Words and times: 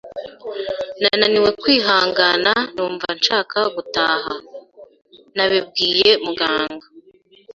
nananiwe 1.01 1.49
kwihangana 1.61 2.53
numva 2.73 3.07
nshaka 3.17 3.57
gutaha! 3.75 4.33
Nabibwiye 5.35 6.09
muganga 6.23 6.87